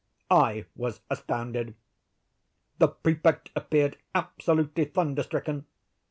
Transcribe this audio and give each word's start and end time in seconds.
I 0.31 0.65
was 0.75 0.99
astounded. 1.11 1.75
The 2.79 2.87
Prefect 2.87 3.51
appeared 3.55 3.97
absolutely 4.15 4.85
thunder 4.85 5.21
stricken. 5.21 5.67